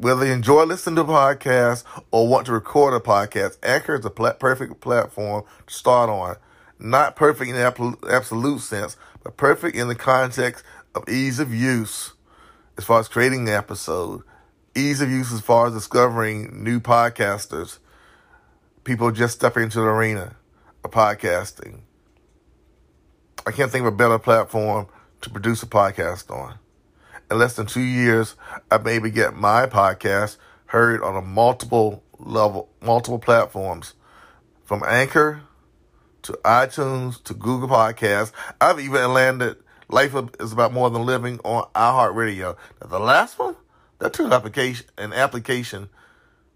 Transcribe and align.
Whether 0.00 0.24
you 0.24 0.32
enjoy 0.32 0.64
listening 0.64 0.96
to 0.96 1.04
podcasts 1.04 1.84
or 2.10 2.26
want 2.26 2.46
to 2.46 2.52
record 2.52 2.94
a 2.94 3.00
podcast, 3.00 3.58
Anchor 3.62 3.96
is 3.96 4.00
the 4.00 4.08
pl- 4.08 4.32
perfect 4.32 4.80
platform 4.80 5.44
to 5.66 5.74
start 5.74 6.08
on. 6.08 6.36
Not 6.78 7.16
perfect 7.16 7.50
in 7.50 7.56
the 7.56 7.98
absolute 8.10 8.60
sense, 8.60 8.96
but 9.22 9.36
perfect 9.36 9.76
in 9.76 9.88
the 9.88 9.94
context 9.94 10.64
of 10.94 11.06
ease 11.06 11.38
of 11.38 11.52
use 11.52 12.14
as 12.78 12.84
far 12.84 12.98
as 12.98 13.08
creating 13.08 13.44
the 13.44 13.54
episode, 13.54 14.22
ease 14.74 15.02
of 15.02 15.10
use 15.10 15.34
as 15.34 15.42
far 15.42 15.66
as 15.66 15.74
discovering 15.74 16.64
new 16.64 16.80
podcasters, 16.80 17.76
people 18.84 19.10
just 19.10 19.34
stepping 19.34 19.64
into 19.64 19.80
the 19.80 19.86
arena 19.86 20.34
of 20.82 20.92
podcasting. 20.92 21.80
I 23.46 23.50
can't 23.50 23.70
think 23.70 23.82
of 23.82 23.92
a 23.92 23.96
better 23.98 24.18
platform 24.18 24.86
to 25.20 25.28
produce 25.28 25.62
a 25.62 25.66
podcast 25.66 26.34
on 26.34 26.58
in 27.30 27.38
less 27.38 27.54
than 27.54 27.66
two 27.66 27.80
years, 27.80 28.34
I 28.70 28.78
maybe 28.78 29.10
get 29.10 29.34
my 29.34 29.66
podcast 29.66 30.36
heard 30.66 31.02
on 31.02 31.16
a 31.16 31.22
multiple 31.22 32.02
level, 32.18 32.68
multiple 32.80 33.18
platforms, 33.18 33.94
from 34.64 34.82
Anchor 34.86 35.42
to 36.22 36.32
iTunes 36.44 37.22
to 37.24 37.34
Google 37.34 37.68
Podcasts. 37.68 38.32
I've 38.60 38.80
even 38.80 39.12
landed 39.12 39.56
Life 39.88 40.14
is 40.38 40.52
About 40.52 40.72
More 40.72 40.90
Than 40.90 41.04
Living 41.04 41.40
on 41.44 41.68
iHeartRadio. 41.74 42.56
Now, 42.80 42.86
the 42.86 43.00
last 43.00 43.38
one, 43.38 43.56
that 43.98 44.12
took 44.12 44.32
application, 44.32 44.86
an 44.98 45.12
application 45.12 45.88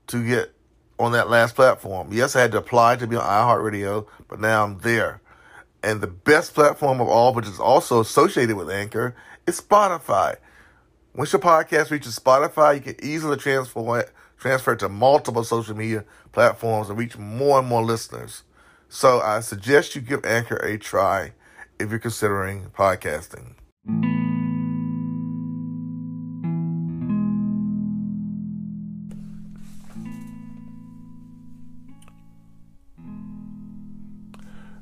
to 0.09 0.25
get 0.25 0.55
on 0.99 1.13
that 1.13 1.29
last 1.29 1.57
platform. 1.57 2.11
Yes, 2.13 2.37
I 2.37 2.43
had 2.43 2.53
to 2.53 2.59
apply 2.59 2.97
to 2.97 3.07
be 3.07 3.17
on 3.17 3.25
iHeartRadio, 3.25 4.07
but 4.29 4.41
now 4.41 4.65
I'm 4.65 4.79
there. 4.79 5.21
And 5.83 6.01
the 6.01 6.07
best 6.07 6.55
platform 6.55 7.01
of 7.01 7.09
all, 7.09 7.35
which 7.35 7.47
is 7.47 7.61
also 7.61 8.01
associated 8.01 8.57
with 8.57 8.71
Anchor, 8.71 9.17
is 9.47 9.61
Spotify. 9.61 10.37
Once 11.17 11.33
your 11.33 11.41
podcast 11.41 11.93
reaches 11.93 12.19
Spotify, 12.19 12.75
you 12.75 12.81
can 12.81 12.97
easily 13.01 13.37
transfer 13.37 14.01
it, 14.01 14.11
transfer 14.37 14.73
it 14.73 14.81
to 14.81 14.89
multiple 14.89 15.45
social 15.45 15.77
media 15.77 16.05
platforms 16.33 16.89
and 16.89 16.99
reach 16.99 17.17
more 17.17 17.61
and 17.61 17.69
more 17.69 17.85
listeners. 17.85 18.43
So 18.89 19.21
I 19.21 19.39
suggest 19.39 19.95
you 19.95 20.01
give 20.01 20.25
Anchor 20.25 20.57
a 20.57 20.77
try 20.77 21.31
if 21.79 21.91
you're 21.91 22.01
considering 22.01 22.67
podcasting. 22.77 23.55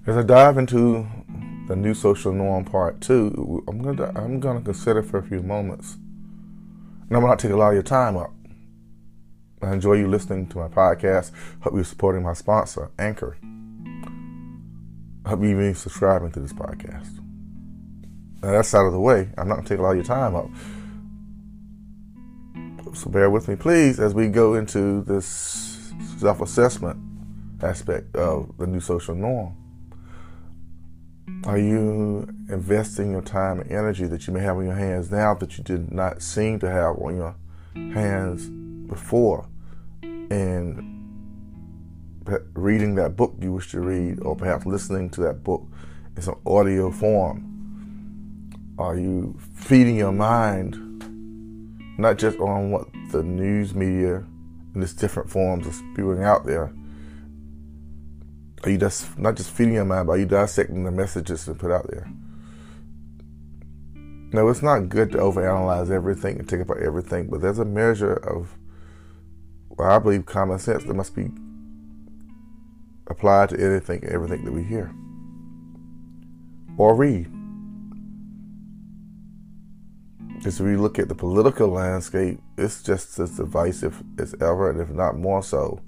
As 0.07 0.17
I 0.17 0.23
dive 0.23 0.57
into 0.57 1.07
the 1.69 1.77
new 1.77 1.93
social 1.93 2.33
norm 2.33 2.65
part 2.65 3.03
two, 3.03 3.63
I'm 3.69 3.83
gonna 3.83 4.11
I'm 4.17 4.41
gonna 4.41 4.63
consider 4.63 5.03
for 5.03 5.19
a 5.19 5.23
few 5.23 5.43
moments 5.43 5.99
and 7.09 7.17
I'm 7.17 7.23
not 7.23 7.39
taking 7.39 7.55
a 7.55 7.59
lot 7.59 7.69
of 7.69 7.75
your 7.75 7.83
time 7.83 8.17
up. 8.17 8.33
I 9.63 9.73
enjoy 9.73 9.95
you 9.95 10.09
listening 10.09 10.49
to 10.49 10.59
my 10.59 10.69
podcast. 10.69 11.31
Hope 11.61 11.75
you're 11.75 11.85
supporting 11.85 12.23
my 12.23 12.33
sponsor, 12.33 12.91
Anchor. 12.99 13.37
Hope 15.25 15.41
you're 15.41 15.51
even 15.51 15.75
subscribing 15.75 16.33
to 16.33 16.41
this 16.41 16.53
podcast. 16.53 17.19
Now 18.43 18.51
that's 18.51 18.75
out 18.75 18.87
of 18.87 18.93
the 18.93 19.01
way. 19.01 19.31
I'm 19.39 19.49
not 19.49 19.63
to 19.63 19.69
take 19.69 19.79
a 19.79 19.83
lot 19.83 19.91
of 19.91 19.97
your 19.97 20.05
time 20.05 20.35
up. 20.35 20.49
So 22.95 23.09
bear 23.09 23.31
with 23.31 23.49
me, 23.49 23.55
please, 23.55 24.01
as 24.01 24.15
we 24.15 24.29
go 24.29 24.55
into 24.55 25.03
this 25.05 25.93
self 26.19 26.41
assessment 26.41 26.99
aspect 27.63 28.17
of 28.17 28.53
the 28.59 28.67
new 28.67 28.81
social 28.81 29.15
norm. 29.15 29.57
Are 31.45 31.59
you 31.59 32.29
investing 32.49 33.11
your 33.11 33.23
time 33.23 33.59
and 33.59 33.71
energy 33.71 34.07
that 34.07 34.29
you 34.29 34.33
may 34.33 34.41
have 34.41 34.57
on 34.59 34.65
your 34.65 34.77
hands 34.77 35.11
now 35.11 35.35
that 35.35 35.59
you 35.59 35.65
did 35.65 35.91
not 35.91 36.23
seem 36.23 36.61
to 36.61 36.71
have 36.71 36.97
on 36.99 37.17
your 37.17 37.35
hands 37.75 38.49
before 38.89 39.49
in 40.03 40.93
reading 42.55 42.95
that 42.95 43.17
book 43.17 43.35
you 43.41 43.53
wish 43.53 43.73
to 43.73 43.81
read 43.81 44.21
or 44.21 44.37
perhaps 44.37 44.67
listening 44.67 45.11
to 45.11 45.21
that 45.23 45.43
book 45.43 45.67
in 46.17 46.23
some 46.23 46.39
audio 46.47 46.93
form? 46.93 47.49
Are 48.79 48.97
you 48.97 49.37
feeding 49.53 49.97
your 49.97 50.13
mind 50.13 50.79
not 51.99 52.19
just 52.19 52.39
on 52.39 52.71
what 52.71 52.87
the 53.11 53.25
news 53.25 53.75
media 53.75 54.25
in 54.77 54.83
its 54.83 54.93
different 54.93 55.29
forms 55.29 55.67
are 55.67 55.73
spewing 55.73 56.23
out 56.23 56.47
there, 56.47 56.73
are 58.63 58.71
you 58.71 58.79
just 58.79 59.19
not 59.19 59.37
just 59.37 59.51
feeding 59.51 59.75
your 59.75 59.85
mind, 59.85 60.07
but 60.07 60.15
are 60.15 60.19
you 60.19 60.27
dissecting 60.27 60.85
the 60.85 60.91
messages 60.91 61.45
to 61.45 61.55
put 61.55 61.73
out 61.73 61.89
there? 61.89 62.09
No, 64.33 64.49
it's 64.49 64.63
not 64.63 64.89
good 64.89 65.13
to 65.13 65.19
overanalyze 65.19 65.91
everything 65.91 66.39
and 66.39 66.49
take 66.49 66.61
apart 66.61 66.83
everything, 66.83 67.29
but 67.29 67.43
there's 67.43 67.59
a 67.59 67.65
measure 67.65 68.15
of, 68.15 68.57
well, 69.69 69.91
I 69.91 69.99
believe, 69.99 70.25
common 70.25 70.59
sense 70.59 70.85
that 70.85 70.95
must 70.95 71.15
be 71.15 71.31
applied 73.09 73.51
to 73.51 73.61
anything 73.61 74.05
everything 74.05 74.45
that 74.45 74.53
we 74.53 74.63
hear 74.63 74.95
or 76.79 76.95
read. 76.95 77.31
As 80.45 80.61
we 80.61 80.77
look 80.77 80.99
at 80.99 81.09
the 81.09 81.15
political 81.15 81.69
landscape, 81.69 82.41
it's 82.57 82.83
just 82.83 83.19
as 83.19 83.37
divisive 83.37 84.03
as 84.19 84.35
ever, 84.35 84.71
and 84.71 84.81
if 84.81 84.89
not 84.89 85.17
more 85.17 85.43
so, 85.43 85.81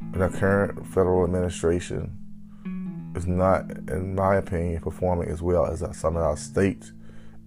in 0.00 0.20
the 0.20 0.28
current 0.28 0.86
federal 0.86 1.24
administration 1.24 2.16
is 3.14 3.26
not, 3.26 3.70
in 3.88 4.14
my 4.14 4.36
opinion, 4.36 4.80
performing 4.80 5.28
as 5.28 5.42
well 5.42 5.66
as 5.66 5.84
some 5.96 6.16
of 6.16 6.22
our 6.22 6.36
state 6.36 6.92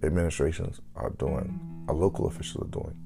administrations 0.02 0.80
are 0.96 1.10
doing, 1.10 1.58
our 1.88 1.94
local 1.94 2.26
officials 2.26 2.64
are 2.64 2.70
doing. 2.70 2.96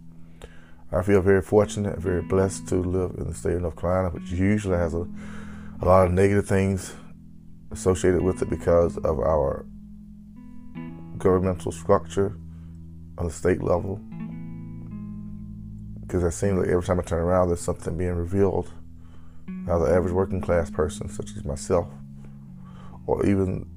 I 0.92 1.02
feel 1.02 1.20
very 1.20 1.42
fortunate 1.42 1.94
and 1.94 2.02
very 2.02 2.22
blessed 2.22 2.68
to 2.68 2.76
live 2.76 3.16
in 3.18 3.26
the 3.26 3.34
state 3.34 3.54
of 3.54 3.62
North 3.62 3.76
Carolina, 3.76 4.10
which 4.10 4.30
usually 4.30 4.76
has 4.76 4.94
a, 4.94 5.06
a 5.80 5.84
lot 5.84 6.06
of 6.06 6.12
negative 6.12 6.46
things 6.46 6.94
associated 7.72 8.22
with 8.22 8.40
it 8.42 8.48
because 8.48 8.96
of 8.98 9.18
our 9.18 9.66
governmental 11.18 11.72
structure 11.72 12.36
on 13.18 13.26
the 13.26 13.32
state 13.32 13.62
level. 13.62 14.00
Because 16.00 16.22
it 16.22 16.32
seems 16.32 16.58
like 16.58 16.68
every 16.68 16.84
time 16.84 17.00
I 17.00 17.02
turn 17.02 17.20
around, 17.20 17.48
there's 17.48 17.60
something 17.60 17.96
being 17.96 18.14
revealed. 18.14 18.70
Now, 19.48 19.78
the 19.78 19.92
average 19.92 20.12
working 20.12 20.40
class 20.40 20.70
person, 20.70 21.08
such 21.08 21.36
as 21.36 21.44
myself, 21.44 21.88
or 23.06 23.24
even 23.26 23.68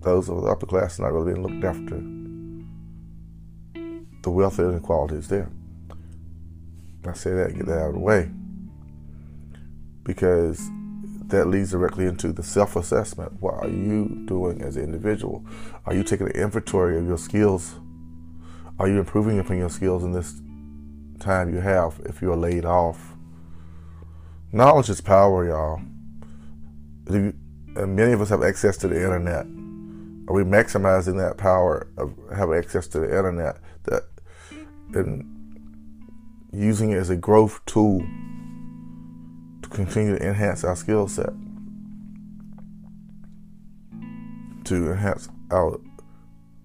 those 0.00 0.28
of 0.28 0.42
the 0.42 0.48
upper 0.48 0.66
class 0.66 0.98
not 0.98 1.12
really 1.12 1.32
being 1.32 1.46
looked 1.46 1.64
after. 1.64 2.02
The 4.22 4.30
wealth 4.30 4.58
inequality 4.58 5.16
is 5.16 5.28
there. 5.28 5.50
I 7.06 7.12
say 7.14 7.32
that, 7.32 7.56
get 7.56 7.66
that 7.66 7.78
out 7.78 7.88
of 7.88 7.94
the 7.94 8.00
way. 8.00 8.30
Because 10.04 10.70
that 11.28 11.46
leads 11.46 11.70
directly 11.70 12.06
into 12.06 12.32
the 12.32 12.42
self 12.42 12.76
assessment. 12.76 13.40
What 13.40 13.54
are 13.54 13.68
you 13.68 14.24
doing 14.26 14.62
as 14.62 14.76
an 14.76 14.84
individual? 14.84 15.44
Are 15.86 15.94
you 15.94 16.02
taking 16.02 16.26
an 16.26 16.32
inventory 16.32 16.98
of 16.98 17.06
your 17.06 17.18
skills? 17.18 17.74
Are 18.78 18.88
you 18.88 18.98
improving 18.98 19.38
upon 19.38 19.58
your 19.58 19.70
skills 19.70 20.04
in 20.04 20.12
this 20.12 20.40
time 21.18 21.52
you 21.52 21.60
have 21.60 22.00
if 22.04 22.22
you're 22.22 22.36
laid 22.36 22.64
off? 22.64 23.14
Knowledge 24.52 24.88
is 24.88 25.00
power, 25.00 25.46
y'all 25.46 25.80
and 27.78 27.94
many 27.94 28.12
of 28.12 28.20
us 28.20 28.28
have 28.28 28.42
access 28.42 28.76
to 28.78 28.88
the 28.88 28.96
internet. 28.96 29.46
Are 30.26 30.34
we 30.34 30.42
maximizing 30.42 31.16
that 31.18 31.38
power 31.38 31.88
of 31.96 32.14
having 32.34 32.56
access 32.56 32.86
to 32.88 32.98
the 32.98 33.06
internet 33.06 33.58
that 33.84 34.02
and 34.94 35.24
using 36.52 36.90
it 36.90 36.96
as 36.96 37.08
a 37.08 37.16
growth 37.16 37.64
tool 37.66 38.00
to 39.62 39.68
continue 39.70 40.18
to 40.18 40.26
enhance 40.26 40.64
our 40.64 40.76
skill 40.76 41.08
set, 41.08 41.30
to 44.64 44.90
enhance 44.90 45.28
our 45.50 45.80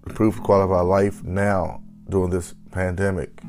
improve 0.06 0.36
the 0.36 0.42
quality 0.42 0.64
of 0.64 0.72
our 0.72 0.84
life 0.84 1.22
now 1.22 1.82
during 2.08 2.30
this 2.30 2.54
pandemic? 2.70 3.40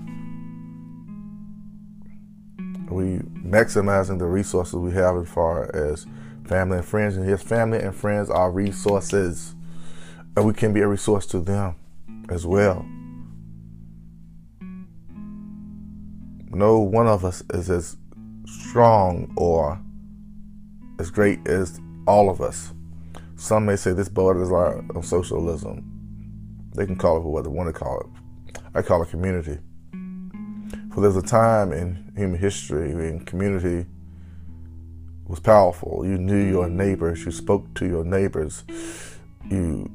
We 2.90 3.20
maximizing 3.43 4.20
the 4.20 4.26
resources 4.26 4.76
we 4.76 4.91
have 4.91 5.17
as 5.17 5.28
far 5.28 5.76
as 5.76 6.05
family 6.46 6.78
and 6.78 6.85
friends, 6.85 7.17
and 7.17 7.28
his 7.28 7.41
family 7.41 7.79
and 7.79 7.96
friends 7.96 8.29
are 8.29 8.52
resources, 8.52 9.55
and 10.37 10.46
we 10.46 10.53
can 10.53 10.72
be 10.73 10.82
a 10.82 10.87
resource 10.87 11.26
to 11.28 11.40
them 11.40 11.76
as 12.29 12.46
well. 12.46 12.85
No 16.52 16.79
one 16.79 17.08
of 17.08 17.26
us 17.26 17.43
is 17.53 17.70
as 17.70 17.97
strong 18.46 19.34
or 19.35 19.79
as 20.99 21.09
great 21.11 21.46
as 21.47 21.81
all 22.08 22.29
of 22.29 22.40
us. 22.40 22.72
Some 23.35 23.66
may 23.66 23.76
say 23.76 23.91
this 23.91 24.08
borders 24.08 24.52
on 24.52 25.03
socialism. 25.03 25.91
They 26.76 26.85
can 26.85 26.96
call 26.96 27.17
it 27.17 27.23
what 27.23 27.43
they 27.43 27.49
want 27.49 27.67
to 27.67 27.73
call 27.73 27.99
it. 27.99 28.08
I 28.73 28.81
call 28.81 29.02
it 29.02 29.09
community. 29.09 29.58
For 30.96 31.02
there's 31.02 31.18
a 31.18 31.22
time 31.22 31.74
in 31.74 32.14
human 32.16 32.40
history 32.40 32.96
when 32.96 33.26
community 33.26 33.86
was 35.28 35.42
powerful. 35.42 36.06
You 36.06 36.18
knew 36.18 36.42
your 36.42 36.70
neighbors. 36.70 37.26
You 37.26 37.32
spoke 37.32 37.74
to 37.74 37.86
your 37.86 38.06
neighbors. 38.06 38.64
You, 39.52 39.92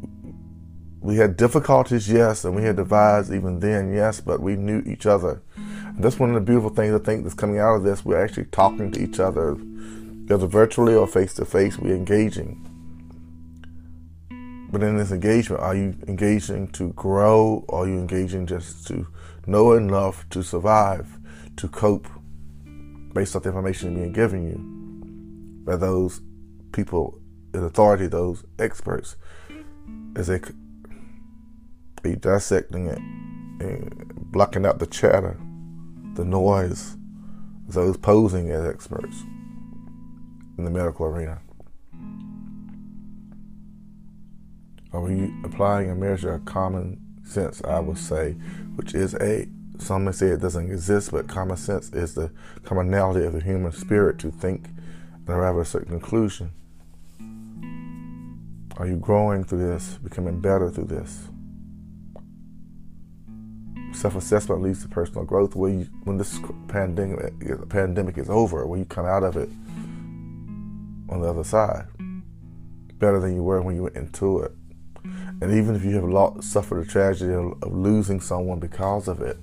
we 1.00 1.16
had 1.16 1.38
difficulties, 1.38 2.10
yes, 2.10 2.44
and 2.44 2.54
we 2.54 2.64
had 2.64 2.76
divides 2.76 3.32
even 3.32 3.60
then, 3.60 3.94
yes, 3.94 4.20
but 4.20 4.40
we 4.40 4.56
knew 4.56 4.82
each 4.84 5.06
other. 5.06 5.40
And 5.56 6.04
that's 6.04 6.18
one 6.18 6.28
of 6.28 6.34
the 6.34 6.42
beautiful 6.42 6.68
things 6.68 6.94
I 6.94 7.02
think 7.02 7.22
that's 7.22 7.34
coming 7.34 7.58
out 7.58 7.76
of 7.76 7.82
this. 7.82 8.04
We're 8.04 8.22
actually 8.22 8.44
talking 8.52 8.92
to 8.92 9.02
each 9.02 9.18
other, 9.18 9.52
whether 9.54 10.46
virtually 10.46 10.94
or 10.94 11.06
face 11.06 11.32
to 11.36 11.46
face. 11.46 11.78
We're 11.78 11.94
engaging. 11.94 12.66
But 14.70 14.82
in 14.82 14.98
this 14.98 15.12
engagement, 15.12 15.62
are 15.62 15.74
you 15.74 15.96
engaging 16.06 16.68
to 16.72 16.92
grow 16.92 17.64
or 17.68 17.84
are 17.84 17.88
you 17.88 17.94
engaging 17.94 18.46
just 18.46 18.86
to 18.88 19.06
know 19.50 19.72
enough 19.72 20.28
to 20.30 20.42
survive, 20.42 21.18
to 21.56 21.68
cope 21.68 22.08
based 23.12 23.34
off 23.34 23.42
the 23.42 23.48
information 23.48 23.94
being 23.94 24.12
given 24.12 24.44
you 24.48 25.64
by 25.64 25.76
those 25.76 26.20
people 26.72 27.20
in 27.52 27.64
authority, 27.64 28.06
those 28.06 28.44
experts, 28.58 29.16
as 30.14 30.28
they 30.28 30.40
be 32.02 32.14
dissecting 32.14 32.86
it 32.86 32.98
and 32.98 34.12
blocking 34.32 34.64
out 34.64 34.78
the 34.78 34.86
chatter, 34.86 35.38
the 36.14 36.24
noise, 36.24 36.96
those 37.66 37.96
posing 37.96 38.50
as 38.50 38.64
experts 38.64 39.22
in 40.56 40.64
the 40.64 40.70
medical 40.70 41.06
arena. 41.06 41.40
Are 44.92 45.00
we 45.00 45.32
applying 45.44 45.90
a 45.90 45.94
measure 45.94 46.34
of 46.34 46.44
common 46.44 47.00
sense, 47.30 47.62
I 47.64 47.78
would 47.80 47.98
say, 47.98 48.32
which 48.76 48.94
is 48.94 49.14
a, 49.14 49.48
some 49.78 50.04
may 50.04 50.12
say 50.12 50.26
it 50.28 50.40
doesn't 50.40 50.70
exist, 50.70 51.10
but 51.12 51.28
common 51.28 51.56
sense 51.56 51.92
is 51.92 52.14
the 52.14 52.30
commonality 52.64 53.24
of 53.24 53.32
the 53.32 53.40
human 53.40 53.72
spirit 53.72 54.18
to 54.20 54.30
think 54.30 54.66
and 55.14 55.28
arrive 55.28 55.56
at 55.56 55.62
a 55.62 55.64
certain 55.64 55.90
conclusion. 55.90 56.52
Are 58.76 58.86
you 58.86 58.96
growing 58.96 59.44
through 59.44 59.66
this, 59.66 59.98
becoming 60.02 60.40
better 60.40 60.70
through 60.70 60.86
this? 60.86 61.28
Self-assessment 63.92 64.62
leads 64.62 64.82
to 64.82 64.88
personal 64.88 65.24
growth. 65.24 65.54
You, 65.54 65.86
when 66.04 66.16
this 66.16 66.38
pandemic 66.68 67.68
pandemic 67.68 68.16
is 68.16 68.30
over, 68.30 68.66
when 68.66 68.78
you 68.78 68.86
come 68.86 69.04
out 69.04 69.22
of 69.22 69.36
it 69.36 69.50
on 71.10 71.20
the 71.20 71.28
other 71.28 71.44
side, 71.44 71.86
better 72.98 73.18
than 73.20 73.34
you 73.34 73.42
were 73.42 73.60
when 73.60 73.74
you 73.74 73.82
went 73.82 73.96
into 73.96 74.40
it. 74.40 74.52
And 75.40 75.52
even 75.52 75.74
if 75.74 75.84
you 75.84 75.94
have 75.96 76.04
lost, 76.04 76.52
suffered 76.52 76.80
a 76.80 76.84
tragedy 76.84 77.32
of, 77.32 77.54
losing 77.72 78.20
someone 78.20 78.58
because 78.58 79.08
of 79.08 79.20
it, 79.22 79.38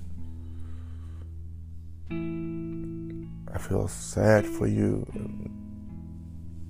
I 2.10 3.58
feel 3.58 3.88
sad 3.88 4.46
for 4.46 4.66
you 4.66 5.06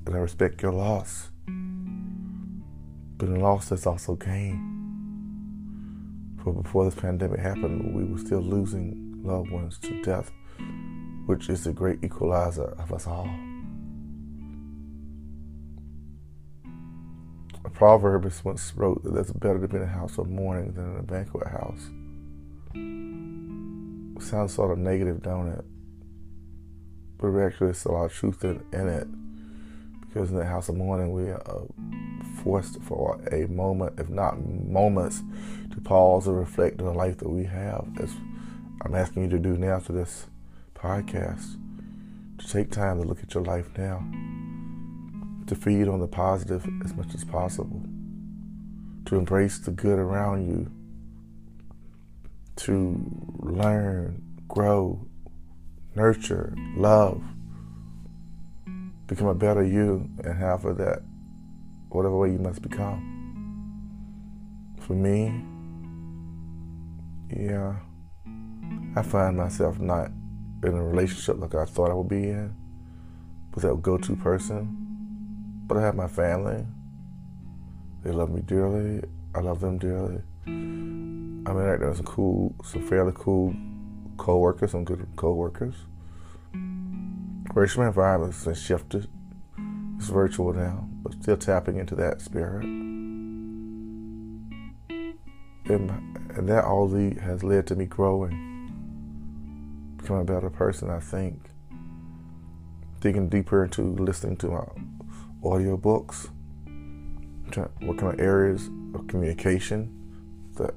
and 0.06 0.14
I 0.14 0.18
respect 0.18 0.62
your 0.62 0.72
loss. 0.72 1.30
But 1.46 3.28
in 3.28 3.40
loss, 3.40 3.68
there's 3.68 3.86
also 3.86 4.14
gain. 4.14 4.76
For 6.42 6.52
before 6.52 6.84
this 6.84 6.94
pandemic 6.94 7.40
happened, 7.40 7.94
we 7.94 8.04
were 8.04 8.18
still 8.18 8.40
losing 8.40 9.20
loved 9.22 9.50
ones 9.50 9.78
to 9.80 10.02
death, 10.02 10.30
which 11.26 11.48
is 11.50 11.64
the 11.64 11.72
great 11.72 12.02
equalizer 12.02 12.74
of 12.78 12.92
us 12.92 13.06
all. 13.06 13.28
A 17.68 17.70
proverbist 17.70 18.46
once 18.46 18.72
wrote 18.74 19.04
that 19.04 19.14
it's 19.14 19.30
better 19.30 19.60
to 19.60 19.68
be 19.68 19.76
in 19.76 19.82
a 19.82 19.86
house 19.86 20.16
of 20.16 20.30
mourning 20.30 20.72
than 20.72 20.94
in 20.94 21.00
a 21.00 21.02
banquet 21.02 21.48
house. 21.48 21.90
Sounds 24.26 24.54
sort 24.54 24.70
of 24.72 24.78
negative, 24.78 25.22
don't 25.22 25.48
it? 25.48 25.62
But 27.18 27.38
actually, 27.38 27.66
there's 27.66 27.84
a 27.84 27.92
lot 27.92 28.06
of 28.06 28.14
truth 28.14 28.42
in, 28.42 28.64
in 28.72 28.88
it. 28.88 29.06
Because 30.00 30.30
in 30.30 30.38
the 30.38 30.46
house 30.46 30.70
of 30.70 30.76
mourning, 30.76 31.12
we 31.12 31.28
are 31.28 31.66
forced 32.42 32.80
for 32.80 33.20
a 33.30 33.46
moment, 33.48 34.00
if 34.00 34.08
not 34.08 34.42
moments, 34.42 35.22
to 35.70 35.78
pause 35.82 36.26
and 36.26 36.38
reflect 36.38 36.80
on 36.80 36.86
the 36.86 36.94
life 36.94 37.18
that 37.18 37.28
we 37.28 37.44
have. 37.44 37.86
As 38.00 38.14
I'm 38.80 38.94
asking 38.94 39.24
you 39.24 39.28
to 39.28 39.38
do 39.38 39.58
now 39.58 39.78
to 39.80 39.92
this 39.92 40.24
podcast, 40.74 41.58
to 42.38 42.48
take 42.48 42.70
time 42.70 42.98
to 42.98 43.06
look 43.06 43.22
at 43.22 43.34
your 43.34 43.44
life 43.44 43.68
now 43.76 44.08
to 45.48 45.54
feed 45.54 45.88
on 45.88 46.00
the 46.00 46.06
positive 46.06 46.66
as 46.84 46.94
much 46.94 47.14
as 47.14 47.24
possible, 47.24 47.82
to 49.06 49.16
embrace 49.16 49.58
the 49.58 49.70
good 49.70 49.98
around 49.98 50.46
you, 50.46 50.70
to 52.56 53.04
learn, 53.38 54.22
grow, 54.46 55.06
nurture, 55.94 56.54
love, 56.76 57.22
become 59.06 59.26
a 59.26 59.34
better 59.34 59.64
you, 59.64 60.08
and 60.24 60.38
have 60.38 60.62
for 60.62 60.74
that 60.74 61.00
whatever 61.88 62.16
way 62.16 62.30
you 62.30 62.38
must 62.38 62.60
become. 62.60 63.14
For 64.80 64.92
me, 64.92 65.44
yeah, 67.34 67.76
I 68.96 69.02
find 69.02 69.36
myself 69.36 69.78
not 69.78 70.10
in 70.62 70.74
a 70.74 70.84
relationship 70.84 71.38
like 71.38 71.54
I 71.54 71.64
thought 71.64 71.90
I 71.90 71.94
would 71.94 72.08
be 72.08 72.28
in 72.28 72.54
with 73.54 73.64
that 73.64 73.80
go 73.82 73.96
to 73.96 74.16
person 74.16 74.87
but 75.68 75.76
I 75.76 75.82
have 75.82 75.94
my 75.94 76.08
family. 76.08 76.66
They 78.02 78.10
love 78.10 78.30
me 78.30 78.40
dearly. 78.40 79.04
I 79.34 79.40
love 79.40 79.60
them 79.60 79.76
dearly. 79.78 80.22
I 80.46 80.50
mean, 80.50 81.44
there's 81.44 81.98
some 81.98 82.06
cool, 82.06 82.54
some 82.64 82.88
fairly 82.88 83.12
cool 83.14 83.54
co-workers, 84.16 84.70
some 84.72 84.84
good 84.84 85.06
co-workers. 85.16 85.74
Racial 87.54 87.82
environment 87.82 88.34
has 88.44 88.60
shifted. 88.60 89.08
It's 89.98 90.08
virtual 90.08 90.54
now, 90.54 90.88
but 91.02 91.12
still 91.14 91.36
tapping 91.36 91.76
into 91.76 91.94
that 91.96 92.22
spirit. 92.22 92.64
And, 92.64 94.72
and 95.68 96.48
that 96.48 96.64
all 96.64 96.88
has 96.88 97.44
led 97.44 97.66
to 97.66 97.76
me 97.76 97.84
growing, 97.84 99.92
becoming 99.98 100.22
a 100.22 100.24
better 100.24 100.48
person, 100.48 100.88
I 100.88 101.00
think. 101.00 101.50
Digging 103.00 103.28
deeper 103.28 103.64
into 103.64 103.82
listening 103.82 104.38
to 104.38 104.48
my 104.48 104.64
audiobooks, 105.42 106.30
working 107.80 108.06
on 108.06 108.20
areas 108.20 108.68
of 108.94 109.06
communication 109.06 109.94
that, 110.56 110.74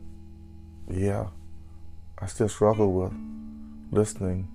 yeah, 0.90 1.28
I 2.19 2.28
still 2.28 2.50
struggle 2.50 2.92
with 2.94 3.13
listening. 3.92 4.48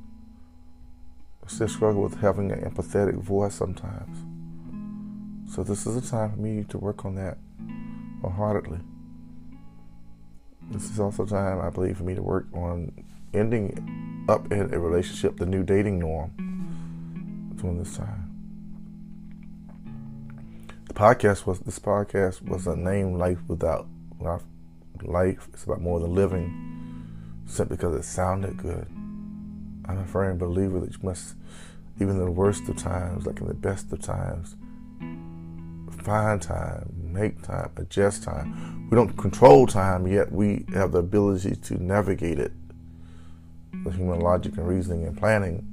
I 1.45 1.49
still 1.49 1.69
struggle 1.69 2.03
with 2.03 2.21
having 2.21 2.51
an 2.53 2.61
empathetic 2.61 3.19
voice 3.19 3.55
sometimes. 3.55 4.19
So 5.53 5.63
this 5.63 5.87
is 5.87 5.97
a 5.97 6.11
time 6.11 6.33
for 6.33 6.39
me 6.39 6.65
to 6.65 6.79
work 6.79 7.05
on 7.05 7.15
that 7.17 7.39
wholeheartedly. 8.23 8.81
This 10.71 10.91
is 10.91 10.99
also 10.99 11.25
a 11.25 11.27
time, 11.29 11.61
I 11.61 11.71
believe, 11.71 11.99
for 11.99 12.05
me 12.05 12.15
to 12.15 12.23
work 12.23 12.47
on 12.53 12.93
ending 13.33 14.25
up 14.29 14.51
in 14.51 14.75
a 14.75 14.79
relationship, 14.79 15.37
the 15.37 15.47
new 15.47 15.63
dating 15.63 15.99
norm 15.99 16.33
during 17.57 17.79
this 17.79 17.97
time 17.97 18.26
podcast 20.97 21.45
was 21.45 21.61
this 21.61 21.79
podcast 21.79 22.41
was 22.41 22.67
a 22.67 22.71
mm-hmm. 22.71 22.85
name 22.85 23.19
life 23.19 23.39
without 23.49 23.87
life. 25.03 25.47
It's 25.53 25.65
about 25.65 25.83
more 25.83 26.01
than 26.01 26.15
living, 26.15 27.05
simply 27.45 27.77
because 27.77 27.95
it 27.95 28.05
sounded 28.05 28.57
good. 28.57 28.87
I'm 29.85 29.99
a 29.99 30.07
firm 30.07 30.39
believer 30.39 30.81
that 30.81 30.93
you 30.93 30.99
must, 31.03 31.35
even 31.97 32.17
in 32.17 32.25
the 32.25 32.31
worst 32.31 32.67
of 32.71 32.79
times, 32.79 33.27
like 33.27 33.41
in 33.41 33.47
the 33.47 33.55
best 33.55 33.93
of 33.93 34.01
times, 34.01 34.57
find 36.03 36.41
time, 36.41 36.91
make 36.99 37.43
time, 37.43 37.71
adjust 37.77 38.23
time. 38.23 38.89
We 38.91 38.97
don't 38.97 39.19
control 39.19 39.67
time, 39.67 40.07
yet 40.07 40.33
we 40.33 40.65
have 40.73 40.93
the 40.93 40.99
ability 41.01 41.57
to 41.57 41.75
navigate 41.75 42.39
it 42.39 42.53
with 43.85 43.97
human 43.97 44.21
logic 44.21 44.57
and 44.57 44.67
reasoning 44.67 45.07
and 45.07 45.17
planning 45.17 45.69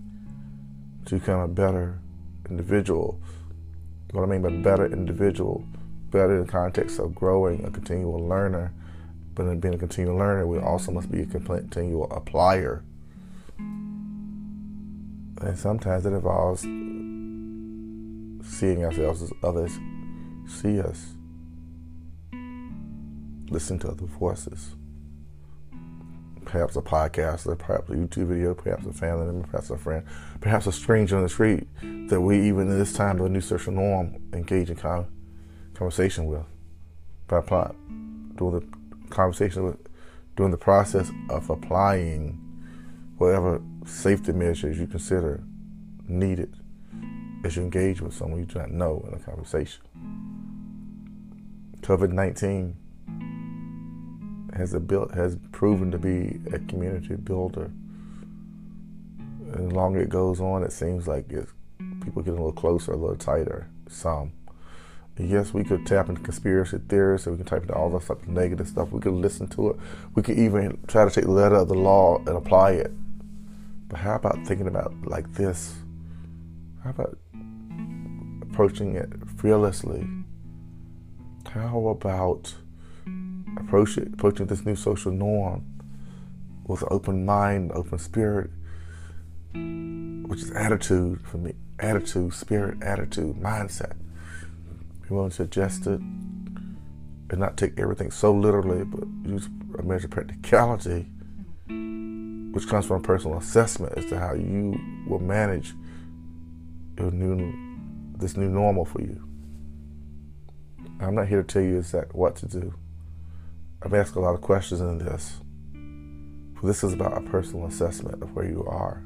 to 1.05 1.15
become 1.17 1.39
a 1.39 1.47
better 1.47 1.99
individual 2.49 3.21
what 4.13 4.23
I 4.23 4.27
mean 4.27 4.43
by 4.43 4.49
better 4.49 4.85
individual, 4.85 5.65
better 6.11 6.37
in 6.37 6.45
the 6.45 6.51
context 6.51 6.99
of 6.99 7.15
growing 7.15 7.65
a 7.65 7.71
continual 7.71 8.25
learner. 8.25 8.71
But 9.33 9.47
in 9.47 9.59
being 9.59 9.73
a 9.73 9.79
continual 9.79 10.15
learner, 10.15 10.45
we 10.45 10.59
also 10.59 10.91
must 10.91 11.11
be 11.11 11.21
a 11.21 11.25
continual 11.25 12.07
applier. 12.09 12.83
And 13.57 15.57
sometimes 15.57 16.05
it 16.05 16.13
involves 16.13 16.61
seeing 18.47 18.85
ourselves 18.85 19.23
as 19.23 19.33
others 19.43 19.79
see 20.47 20.79
us, 20.79 21.15
listen 23.49 23.79
to 23.79 23.89
other 23.89 24.05
voices. 24.05 24.75
Perhaps 26.53 26.75
a 26.75 26.83
podcast, 26.83 27.47
or 27.47 27.55
perhaps 27.55 27.89
a 27.89 27.93
YouTube 27.93 28.27
video, 28.27 28.53
perhaps 28.53 28.85
a 28.85 28.93
family 28.93 29.25
member, 29.25 29.47
perhaps 29.47 29.71
a 29.71 29.75
friend, 29.75 30.05
perhaps 30.39 30.67
a 30.67 30.71
stranger 30.71 31.17
on 31.17 31.23
the 31.23 31.29
street 31.29 31.67
that 32.09 32.21
we, 32.21 32.47
even 32.47 32.69
in 32.69 32.77
this 32.77 32.93
time 32.93 33.19
of 33.19 33.25
a 33.25 33.29
new 33.29 33.41
social 33.41 33.73
norm, 33.73 34.21
engage 34.33 34.69
in 34.69 34.75
con- 34.75 35.07
conversation 35.73 36.27
with. 36.27 36.45
By 37.25 37.39
apply, 37.39 37.73
doing 38.35 38.59
the 38.59 39.07
conversation 39.07 39.63
with, 39.63 39.77
doing 40.35 40.51
the 40.51 40.57
process 40.57 41.09
of 41.31 41.49
applying 41.49 42.37
whatever 43.17 43.59
safety 43.87 44.31
measures 44.31 44.77
you 44.77 44.85
consider 44.85 45.43
needed 46.07 46.55
as 47.43 47.55
you 47.55 47.63
engage 47.63 47.99
with 47.99 48.13
someone 48.13 48.41
you 48.41 48.45
do 48.45 48.59
not 48.59 48.69
know 48.69 49.03
in 49.07 49.15
a 49.15 49.19
conversation. 49.19 49.81
COVID 51.81 52.11
19 52.11 52.77
has, 54.55 54.73
built, 54.75 55.13
has 55.13 55.37
proven 55.51 55.91
to 55.91 55.97
be 55.97 56.39
a 56.53 56.59
community 56.59 57.15
builder 57.15 57.71
And 59.53 59.71
the 59.71 59.75
longer 59.75 60.01
it 60.01 60.09
goes 60.09 60.41
on, 60.41 60.63
it 60.63 60.71
seems 60.71 61.07
like 61.07 61.31
it's, 61.31 61.51
people 62.03 62.21
get 62.23 62.31
a 62.31 62.33
little 62.33 62.53
closer, 62.53 62.93
a 62.93 62.97
little 62.97 63.15
tighter. 63.15 63.69
Some. 63.89 64.33
Yes, 65.17 65.53
we 65.53 65.63
could 65.63 65.85
tap 65.85 66.09
into 66.09 66.21
conspiracy 66.21 66.79
theories, 66.89 67.27
and 67.27 67.35
we 67.35 67.43
can 67.43 67.45
type 67.47 67.63
into 67.63 67.75
all 67.75 67.89
the 67.91 67.99
stuff, 67.99 68.25
negative 68.27 68.67
stuff. 68.67 68.91
We 68.91 69.01
could 69.01 69.13
listen 69.13 69.47
to 69.49 69.71
it. 69.71 69.77
We 70.15 70.23
could 70.23 70.39
even 70.39 70.79
try 70.87 71.05
to 71.05 71.11
take 71.11 71.25
the 71.25 71.31
letter 71.31 71.55
of 71.55 71.67
the 71.67 71.75
law 71.75 72.17
and 72.19 72.29
apply 72.29 72.71
it. 72.71 72.91
But 73.89 73.99
how 73.99 74.15
about 74.15 74.45
thinking 74.47 74.67
about 74.67 74.93
like 75.05 75.31
this? 75.33 75.75
How 76.83 76.91
about 76.91 77.17
approaching 78.41 78.95
it 78.95 79.09
fearlessly? 79.37 80.07
How 81.49 81.87
about 81.89 82.55
approach 83.57 83.97
it, 83.97 84.13
approaching 84.13 84.47
this 84.47 84.65
new 84.65 84.75
social 84.75 85.11
norm 85.11 85.65
with 86.65 86.81
an 86.81 86.87
open 86.91 87.25
mind, 87.25 87.71
open 87.73 87.97
spirit, 87.99 88.49
which 89.53 90.41
is 90.41 90.51
attitude 90.51 91.19
for 91.25 91.37
me, 91.37 91.53
attitude, 91.79 92.33
spirit, 92.33 92.81
attitude, 92.81 93.35
mindset. 93.35 93.95
Be 95.01 95.09
willing 95.09 95.31
to 95.31 95.43
adjust 95.43 95.87
it 95.87 95.99
and 95.99 97.39
not 97.39 97.57
take 97.57 97.79
everything 97.79 98.11
so 98.11 98.31
literally, 98.33 98.83
but 98.85 99.07
use 99.29 99.49
a 99.77 99.83
measure 99.83 100.05
of 100.05 100.11
practicality, 100.11 101.07
which 102.53 102.67
comes 102.67 102.85
from 102.85 103.01
personal 103.01 103.37
assessment 103.37 103.93
as 103.97 104.05
to 104.05 104.19
how 104.19 104.33
you 104.33 104.79
will 105.07 105.19
manage 105.19 105.73
your 106.97 107.11
new 107.11 107.53
this 108.17 108.37
new 108.37 108.47
normal 108.47 108.85
for 108.85 109.01
you. 109.01 109.27
I'm 110.99 111.15
not 111.15 111.27
here 111.27 111.41
to 111.41 111.47
tell 111.47 111.61
you 111.61 111.79
exactly 111.79 112.17
what 112.17 112.35
to 112.37 112.47
do. 112.47 112.73
I've 113.85 113.93
asked 113.93 114.15
a 114.15 114.19
lot 114.19 114.33
of 114.33 114.41
questions 114.41 114.79
in 114.79 114.97
this. 114.97 115.41
This 116.63 116.83
is 116.85 116.93
about 116.93 117.17
a 117.17 117.21
personal 117.21 117.65
assessment 117.67 118.23
of 118.23 118.33
where 118.33 118.45
you 118.45 118.63
are. 118.65 119.03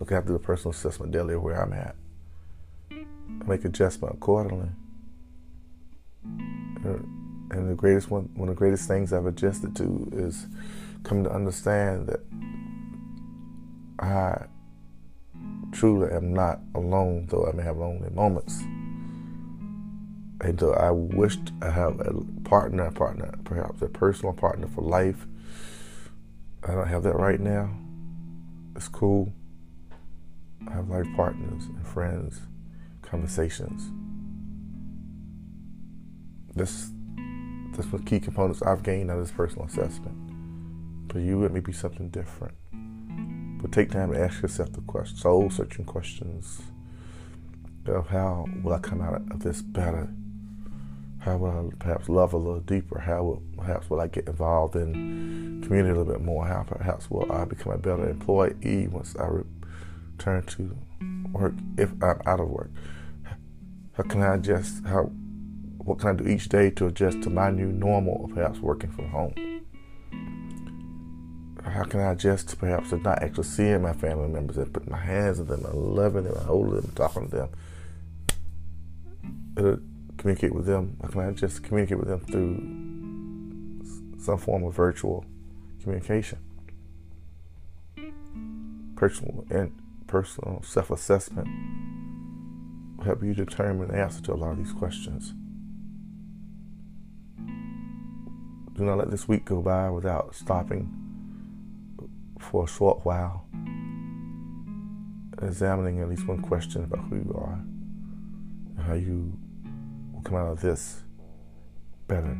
Look 0.00 0.10
after 0.10 0.32
the 0.32 0.38
personal 0.38 0.70
assessment 0.70 1.12
daily 1.12 1.34
of 1.34 1.42
where 1.42 1.60
I'm 1.60 1.74
at. 1.74 1.94
I 2.90 3.04
make 3.46 3.66
adjustment 3.66 4.14
accordingly. 4.14 4.70
And 7.50 7.70
the 7.70 7.74
greatest 7.74 8.10
one, 8.10 8.30
one 8.34 8.48
of 8.48 8.54
the 8.54 8.58
greatest 8.58 8.88
things 8.88 9.12
I've 9.12 9.26
adjusted 9.26 9.76
to 9.76 10.08
is 10.12 10.46
coming 11.02 11.24
to 11.24 11.30
understand 11.30 12.08
that 12.08 12.20
I 13.98 14.46
truly 15.72 16.10
am 16.12 16.32
not 16.32 16.60
alone, 16.74 17.26
though 17.28 17.46
I 17.46 17.52
may 17.54 17.62
have 17.62 17.76
lonely 17.76 18.08
moments. 18.10 18.62
And 20.40 20.60
so 20.60 20.72
I 20.74 20.90
wished 20.90 21.52
I 21.62 21.70
have 21.70 22.00
a 22.00 22.12
partner, 22.44 22.90
partner, 22.90 23.34
perhaps 23.44 23.80
a 23.82 23.88
personal 23.88 24.34
partner 24.34 24.68
for 24.68 24.82
life. 24.82 25.26
I 26.62 26.72
don't 26.72 26.88
have 26.88 27.02
that 27.04 27.16
right 27.16 27.40
now. 27.40 27.70
It's 28.74 28.88
cool. 28.88 29.32
I 30.68 30.72
have 30.72 30.88
life 30.88 31.06
partners 31.16 31.64
and 31.66 31.86
friends, 31.86 32.40
conversations. 33.02 33.90
This 36.54 36.90
that's 37.72 37.88
the 37.90 37.98
key 37.98 38.20
components 38.20 38.62
I've 38.62 38.82
gained 38.82 39.10
out 39.10 39.18
of 39.18 39.24
this 39.26 39.36
personal 39.36 39.66
assessment. 39.66 40.16
But 41.08 41.18
you, 41.18 41.44
it 41.44 41.52
may 41.52 41.60
be 41.60 41.72
something 41.72 42.08
different. 42.08 42.54
But 43.60 43.72
take 43.72 43.90
time 43.90 44.12
to 44.12 44.20
ask 44.20 44.42
yourself 44.42 44.72
the 44.72 44.80
question, 44.82 45.16
soul 45.16 45.50
searching 45.50 45.84
questions 45.84 46.62
of 47.86 48.08
how 48.08 48.46
will 48.62 48.72
I 48.72 48.78
come 48.78 49.00
out 49.00 49.22
of 49.30 49.40
this 49.40 49.62
better? 49.62 50.10
How 51.26 51.36
will 51.36 51.50
I 51.50 51.74
perhaps 51.80 52.08
love 52.08 52.34
a 52.34 52.36
little 52.36 52.60
deeper? 52.60 53.00
How 53.00 53.24
will 53.24 53.42
perhaps 53.56 53.90
will 53.90 54.00
I 54.00 54.06
get 54.06 54.28
involved 54.28 54.76
in 54.76 55.60
community 55.60 55.92
a 55.92 55.98
little 55.98 56.12
bit 56.12 56.22
more? 56.22 56.46
How 56.46 56.62
perhaps 56.62 57.10
will 57.10 57.30
I 57.32 57.44
become 57.44 57.72
a 57.72 57.78
better 57.78 58.08
employee 58.08 58.86
once 58.86 59.16
I 59.16 59.26
return 59.26 60.44
to 60.44 60.78
work 61.32 61.54
if 61.76 61.90
I'm 62.00 62.22
out 62.26 62.38
of 62.38 62.48
work? 62.48 62.70
How 63.94 64.04
can 64.04 64.22
I 64.22 64.36
adjust? 64.36 64.84
How 64.86 65.10
what 65.78 65.98
can 65.98 66.10
I 66.10 66.12
do 66.12 66.28
each 66.28 66.48
day 66.48 66.70
to 66.70 66.86
adjust 66.86 67.22
to 67.22 67.30
my 67.30 67.50
new 67.50 67.72
normal, 67.72 68.26
of 68.26 68.34
perhaps 68.36 68.60
working 68.60 68.92
from 68.92 69.08
home? 69.08 69.34
How 71.64 71.82
can 71.82 71.98
I 71.98 72.12
adjust 72.12 72.56
perhaps 72.56 72.90
to 72.90 72.98
not 72.98 73.20
actually 73.20 73.48
seeing 73.48 73.82
my 73.82 73.94
family 73.94 74.28
members 74.28 74.58
and 74.58 74.72
putting 74.72 74.92
my 74.92 75.00
hands 75.00 75.40
on 75.40 75.48
them 75.48 75.64
and 75.64 75.74
loving 75.74 76.22
them 76.22 76.36
and 76.36 76.46
holding 76.46 76.76
them 76.76 76.84
and 76.84 76.94
talking 76.94 77.28
to 77.30 77.36
them? 77.36 77.48
It'll 79.56 79.80
communicate 80.26 80.52
with 80.52 80.66
them. 80.66 80.96
Can 81.12 81.20
I 81.20 81.30
just 81.30 81.62
communicate 81.62 81.98
with 81.98 82.08
them 82.08 82.18
through 82.18 82.58
some 84.20 84.38
form 84.38 84.64
of 84.64 84.74
virtual 84.74 85.24
communication? 85.80 86.40
Personal 88.96 89.44
and 89.50 89.72
personal 90.08 90.62
self-assessment 90.64 91.46
will 92.96 93.04
help 93.04 93.22
you 93.22 93.34
determine 93.34 93.86
the 93.86 93.94
answer 93.94 94.20
to 94.22 94.32
a 94.32 94.34
lot 94.34 94.50
of 94.50 94.58
these 94.58 94.72
questions. 94.72 95.32
Do 98.72 98.84
not 98.84 98.98
let 98.98 99.12
this 99.12 99.28
week 99.28 99.44
go 99.44 99.62
by 99.62 99.90
without 99.90 100.34
stopping 100.34 100.92
for 102.40 102.64
a 102.64 102.66
short 102.66 103.04
while, 103.04 103.46
examining 105.40 106.00
at 106.00 106.08
least 106.08 106.26
one 106.26 106.42
question 106.42 106.82
about 106.82 107.04
who 107.04 107.14
you 107.14 107.32
are 107.38 107.60
how 108.86 108.94
you 108.94 109.36
come 110.26 110.36
out 110.36 110.50
of 110.50 110.60
this 110.60 111.04
better 112.08 112.36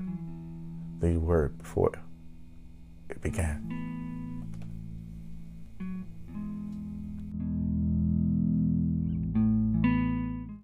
than 0.98 1.12
you 1.12 1.20
were 1.20 1.50
before 1.50 1.92
it 3.08 3.22
began. 3.22 4.15